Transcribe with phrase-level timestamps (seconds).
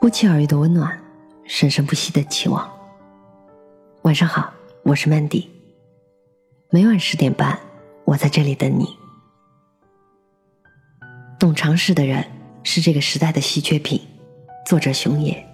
[0.00, 0.98] 不期而遇的温暖，
[1.44, 2.66] 生生不息的期望。
[4.00, 4.50] 晚上好，
[4.82, 5.46] 我是曼迪。
[6.70, 7.60] 每晚十点半，
[8.06, 8.86] 我在这里等你。
[11.38, 12.24] 懂常识的人
[12.62, 14.00] 是这个时代的稀缺品。
[14.64, 15.46] 作者熊野。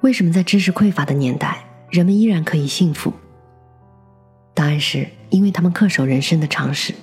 [0.00, 3.12] 为什么在知识匮乏的年代，人们依然可以幸福？
[4.54, 6.94] 答案是因为他们恪守人生的常识。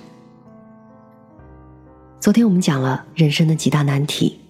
[2.18, 4.40] 昨天我们讲了人生的几大难题，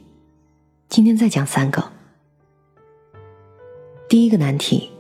[0.89, 1.85] 今天再讲三个。
[4.09, 4.91] 第一个难题：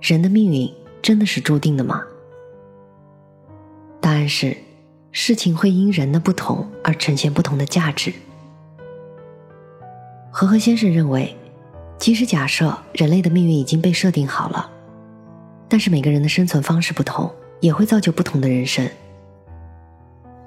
[0.00, 2.02] 人的命运真的是注定的吗？
[4.00, 4.56] 答案是，
[5.12, 8.10] 事情会因人的不同而呈现不同的价值。
[10.30, 11.36] 和和先生认为，
[11.98, 14.70] 即使假设人类的命运已经被设定好了，
[15.68, 18.88] 但是每个人的生存方式不同，也会造就不同的人生。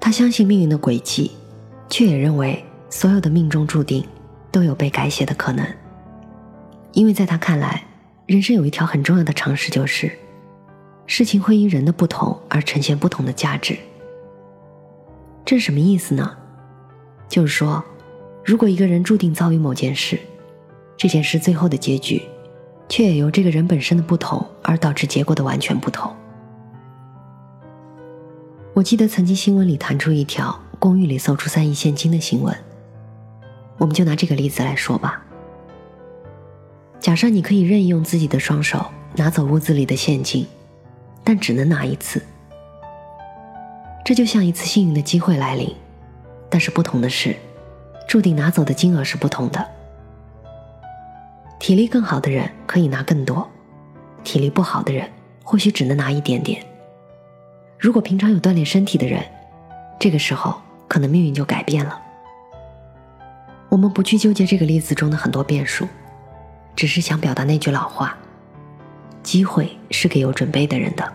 [0.01, 1.31] 他相信命运的轨迹。
[1.89, 4.03] 却也认为所有的命中注定
[4.53, 5.67] 都有被改写的可能，
[6.91, 7.83] 因为在他看来，
[8.27, 10.11] 人生有一条很重要的常识，就是
[11.07, 13.75] 事情会因人的不同而呈现不同的价值。
[15.43, 16.37] 这是什么意思呢？
[17.27, 17.83] 就是说，
[18.45, 20.19] 如果一个人注定遭遇某件事，
[20.95, 22.21] 这件事最后的结局，
[22.87, 26.15] 却也由这个人本身的不同而导致结果的完全不同。
[28.75, 30.57] 我记得曾经新闻里弹出一条。
[30.79, 32.53] 公寓里搜出三亿现金的新闻，
[33.83, 35.21] 我们就拿这个例子来说吧。
[37.01, 38.85] 假设你可以任意用自己的双手
[39.17, 40.47] 拿走屋子里的现金，
[41.21, 42.23] 但只能拿一次。
[44.05, 45.75] 这就像一次幸运的机会来临，
[46.49, 47.35] 但是不同的是，
[48.07, 49.67] 注定拿走的金额是不同的。
[51.59, 53.45] 体力更好的人可以拿更多，
[54.23, 55.09] 体力不好的人
[55.43, 56.65] 或许只能拿一点点。
[57.77, 59.21] 如果平常有锻炼身体的人，
[59.99, 60.61] 这个时候。
[60.85, 61.99] 可能命运就改变了。
[63.73, 65.87] 我们不去纠结这个例子中的很多变数，
[66.75, 68.15] 只是想表达那句老话：
[69.23, 71.11] 机会是给有准备的人的。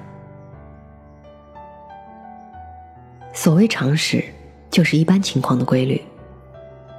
[3.32, 4.24] 所谓常识，
[4.72, 6.02] 就是一般情况的规律，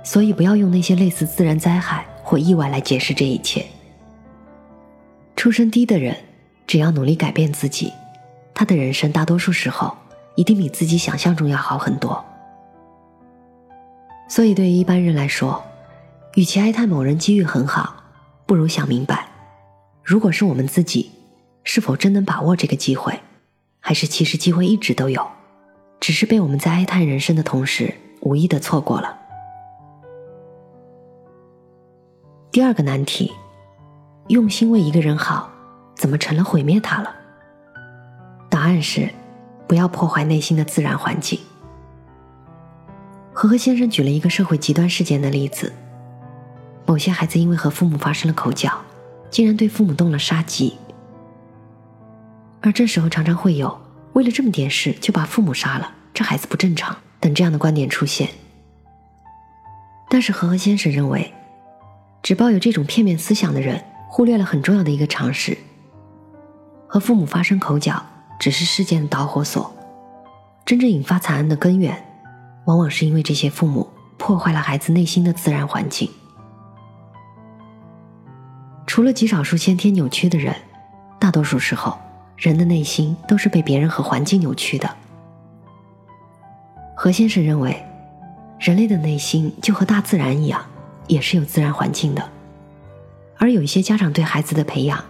[0.02, 3.66] 所以不要用那些类似自然灾害或意外来解释这一切。
[5.36, 6.16] 出身低的人，
[6.66, 7.92] 只要努力改变自己，
[8.54, 9.94] 他的人生大多数时候
[10.36, 12.24] 一定比自己想象中要好很多。
[14.30, 15.62] 所以，对于一般人来说，
[16.36, 17.96] 与其哀叹某人机遇很好，
[18.46, 19.28] 不如想明白：
[20.04, 21.12] 如果是我们自己，
[21.64, 23.20] 是否真能把握这个机会？
[23.80, 25.28] 还是其实机会一直都有，
[26.00, 27.92] 只是被我们在哀叹人生的同时，
[28.22, 29.18] 无意的错过了？
[32.52, 33.34] 第二个难题：
[34.28, 35.50] 用心为一个人好，
[35.96, 37.16] 怎么成了毁灭他了？
[38.48, 39.10] 答案是：
[39.68, 41.40] 不要破坏内心的自然环境。
[43.40, 45.72] 和和先生举了一个社会极端事件的例子：
[46.86, 48.78] 某些孩子因为和父母发生了口角，
[49.32, 50.76] 竟然对父母动了杀机。
[52.60, 53.80] 而这时候常常会有
[54.12, 58.28] 为了这么点事就把父母杀了，这孩子不正常等这样的观点出现。
[60.10, 61.34] 但是和和先生认为，
[62.22, 65.58] 只抱有这种片面思想的人忽略了很重要的一个常识：
[66.88, 68.06] 和父母发生口角
[68.38, 69.74] 只是事件的导火索，
[70.66, 72.06] 真正引发惨案的根源。
[72.66, 76.10] 往往是因为这些父母破坏了孩子内心的自然环境。
[78.86, 80.56] 除了极少数先天扭曲的人，
[81.20, 81.98] 大多数时候，
[82.36, 84.90] 人的内心都是被别人和环境扭曲的。
[86.96, 87.82] 何先生认为，
[88.60, 90.66] 人类的内心就和大自然一样，
[91.08, 92.30] 也是有自然环境的。
[93.38, 95.02] 而有一些家长对孩子的培养，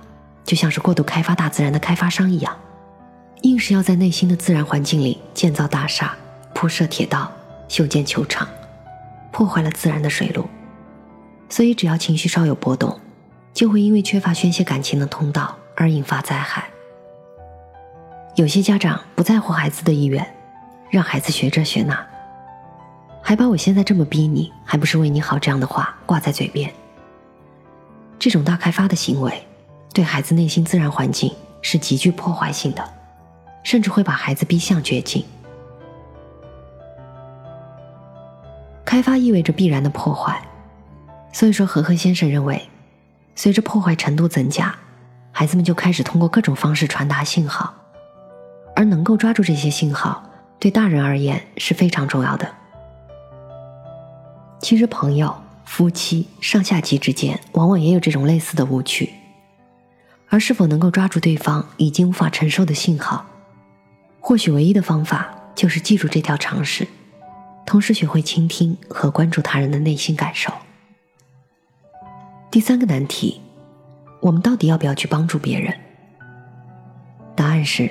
[0.43, 2.55] 就像是过度开发大自然的开发商一样，
[3.41, 6.15] 硬是要在内心的自然环境里建造大厦、
[6.53, 7.31] 铺设铁道。
[7.69, 8.45] 修建球场，
[9.31, 10.45] 破坏了自然的水路，
[11.47, 12.99] 所以只要情绪稍有波动，
[13.53, 16.67] 就会因为缺乏宣泄感情的通道而引发灾害。
[18.35, 20.25] 有些家长不在乎孩子的意愿，
[20.89, 22.07] 让孩子学这学那，
[23.21, 26.73] 还把我现在这么逼你，还不是为你好这样的话挂在嘴边。
[28.17, 29.45] 这种大开发的行为，
[29.93, 32.83] 对孩子内心自然环境是极具破坏性的，
[33.63, 35.23] 甚至会把孩子逼向绝境。
[38.89, 40.41] 开发意味着必然的破坏，
[41.31, 42.67] 所以说和和先生认为，
[43.35, 44.75] 随着破坏程度增加，
[45.31, 47.71] 孩子们就开始通过各种方式传达信号，
[48.75, 50.27] 而能够抓住这些信号，
[50.57, 52.51] 对大人而言是非常重要的。
[54.59, 59.13] 其实，朋友、夫妻、上下级之间，往往也有这种类似的误区，
[60.29, 63.23] 而是否能够抓住对方已经无法承受的信号，
[64.19, 66.87] 或许唯一的方法就是记住这条常识。
[67.69, 70.51] 同时学会倾听和关注他人的内心感受。
[72.49, 73.39] 第三个难题，
[74.21, 75.71] 我们到底要不要去帮助别人？
[77.35, 77.87] 答案是，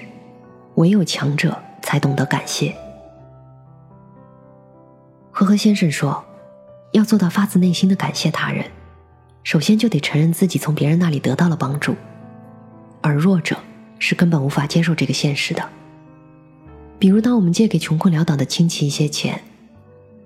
[0.75, 2.75] 唯有强者才懂得感谢。
[5.30, 6.24] 呵呵先生说，
[6.90, 8.69] 要做到发自内心的感谢他人，
[9.44, 11.94] 首先就得承认自己从别人那里得到了帮助，
[13.00, 13.56] 而弱者
[14.00, 15.64] 是根本无法接受这个现实的。
[16.98, 19.40] 比如，当我们借给穷困潦倒的亲戚一些钱，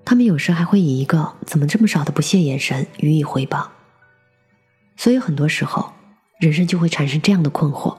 [0.04, 3.70] 他们有时还会以一个“怎么这么少”的不屑眼神予以回报。
[4.96, 5.92] 所以，很多时候，
[6.38, 7.96] 人生就会产生这样的困惑：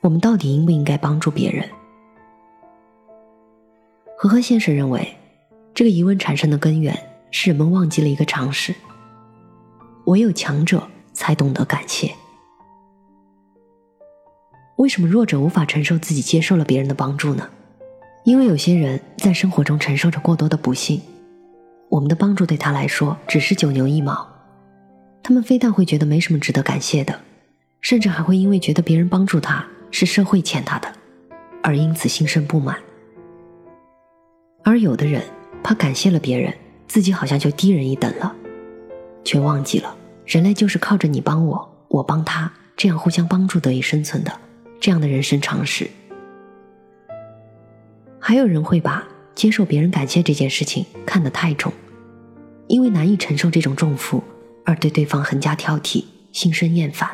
[0.00, 1.68] 我们到底应不应该帮助别人？
[4.16, 5.16] 和和先生认为，
[5.74, 6.96] 这个疑问产生的根源
[7.30, 8.74] 是人们忘记了一个常识：
[10.04, 12.14] 唯有强者才懂得感谢。
[14.76, 17.50] 为什么弱者无法承受自己接受了别人的帮助呢？
[18.24, 21.00] 因为有些人在生活中承受着过多的不幸，
[21.88, 24.28] 我们的帮助对他来说只是九牛一毛。
[25.24, 27.20] 他们非但会觉得没什么值得感谢的，
[27.80, 30.92] 甚至还会因为觉得别人帮助他是社会欠他的，
[31.62, 32.76] 而因此心生不满。
[34.62, 35.22] 而有的人
[35.64, 36.54] 怕感谢了别人，
[36.86, 38.32] 自己好像就低人一等了，
[39.24, 44.32] 却忘记了人类就是靠着你帮我，我帮他，这样互相帮助得以生存的
[44.80, 45.90] 这样的人生常识。
[48.32, 51.70] 还有人会把接受别人感谢这件事情看得太重，
[52.66, 54.24] 因为难以承受这种重负。
[54.64, 56.02] 而对对方横加挑剔，
[56.32, 57.10] 心生厌烦。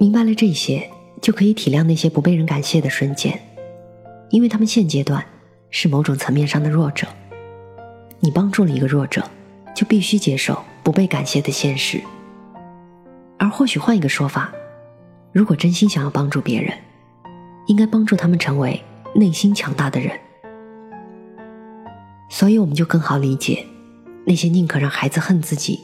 [0.00, 0.90] 明白了这些，
[1.22, 3.40] 就可以体谅那些不被人感谢的瞬间，
[4.28, 5.24] 因为他们现阶段
[5.70, 7.06] 是某种层面上的弱者。
[8.18, 9.24] 你帮助了一个弱者，
[9.72, 12.00] 就必须接受不被感谢的现实。
[13.38, 14.52] 而或许换一个说法，
[15.30, 16.76] 如果真心想要帮助别人，
[17.70, 18.82] 应该帮助他们成为
[19.14, 20.18] 内心强大的人。
[22.28, 23.64] 所以，我们就更好理解。
[24.26, 25.78] 那些宁可让孩子恨自己，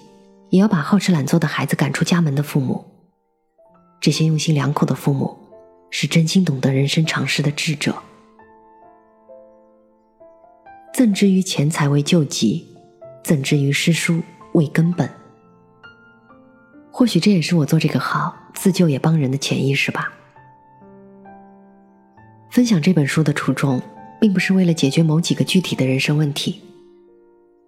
[0.50, 2.84] 也要把好吃懒做的孩子赶出家门的父母，
[4.00, 5.38] 这些用心良苦的父母，
[5.90, 7.94] 是真心懂得人生常识的智者。
[10.92, 12.66] 赠之于钱财为救急，
[13.22, 14.20] 赠之于诗书
[14.54, 15.08] 为根本。
[16.90, 20.12] 或许这也是我做这个号自救也帮人的潜意识吧。
[22.56, 23.82] 分享这本书的初衷，
[24.18, 26.62] 并不是为了解决某几个具体的人生问题。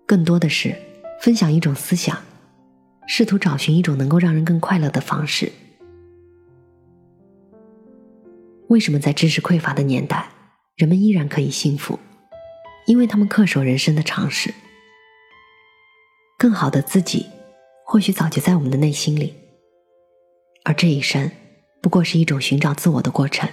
[0.07, 0.75] 更多的是
[1.21, 2.19] 分享一种思想，
[3.07, 5.53] 试图找寻一种能够让人更快乐的方式。
[8.69, 10.27] 为什么在知识匮乏的年代，
[10.75, 11.99] 人们依然可以幸福？
[12.87, 14.55] 因为他们恪守人生的常识。
[16.39, 17.27] 更好的自己，
[17.85, 19.35] 或许早就在我们的内心里，
[20.65, 21.31] 而这一生，
[21.83, 23.47] 不过是一种寻找自我的过程。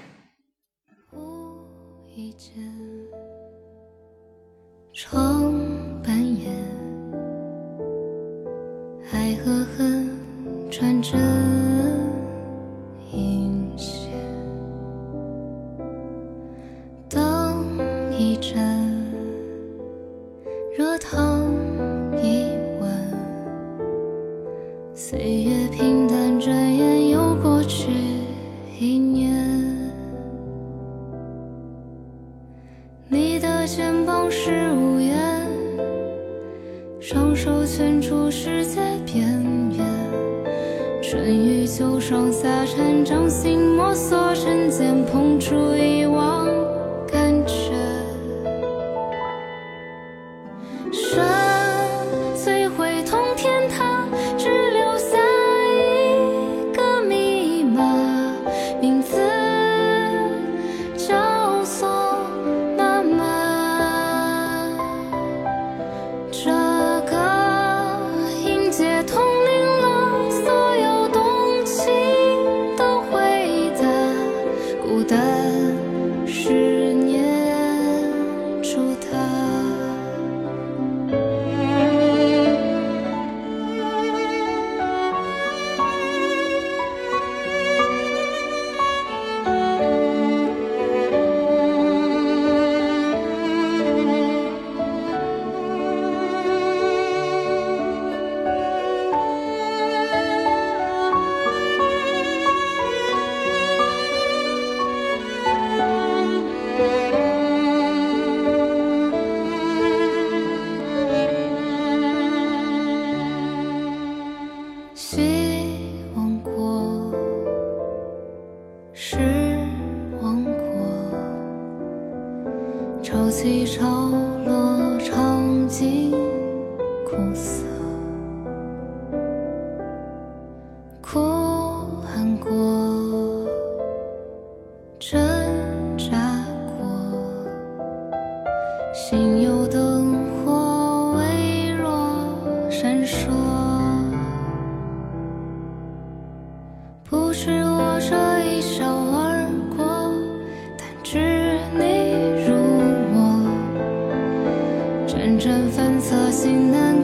[25.07, 27.91] 岁月平淡，转眼又过去
[28.79, 29.31] 一年。
[33.07, 35.47] 你的肩膀是屋檐，
[36.99, 39.27] 双手圈出世界边
[39.77, 39.85] 缘。
[41.03, 46.47] 春雨秋霜，夏蝉掌心摸索，针尖碰出一望。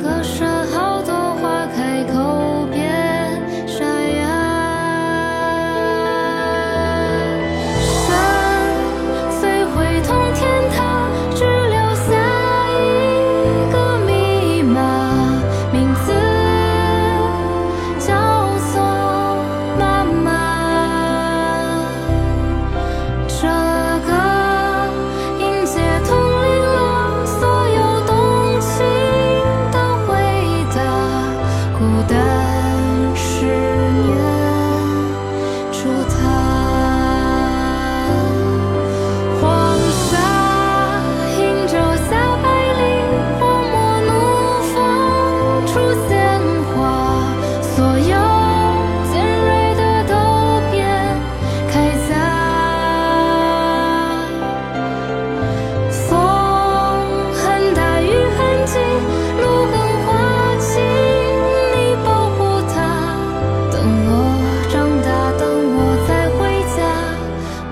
[0.01, 0.61] 歌声。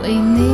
[0.09, 0.48] we